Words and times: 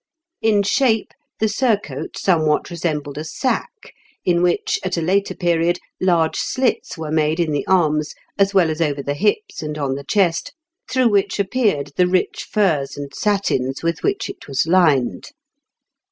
In 0.41 0.63
shape 0.63 1.11
the 1.39 1.47
surcoat 1.47 2.17
somewhat 2.17 2.71
resembled 2.71 3.19
a 3.19 3.23
sack, 3.23 3.93
in 4.25 4.41
which, 4.41 4.79
at 4.83 4.97
a 4.97 4.99
later 5.01 5.35
period, 5.35 5.77
large 5.99 6.37
slits 6.37 6.97
were 6.97 7.11
made 7.11 7.39
in 7.39 7.51
the 7.51 7.67
arms, 7.67 8.15
as 8.35 8.51
well 8.51 8.71
as 8.71 8.81
over 8.81 9.03
the 9.03 9.13
hips 9.13 9.61
and 9.61 9.77
on 9.77 9.93
the 9.93 10.03
chest, 10.03 10.53
through 10.89 11.09
which 11.09 11.37
appeared 11.39 11.91
the 11.97 12.07
rich 12.07 12.47
furs 12.51 12.97
and 12.97 13.13
satins 13.13 13.83
with 13.83 14.01
which 14.01 14.27
it 14.27 14.47
was 14.47 14.65
lined.... 14.65 15.33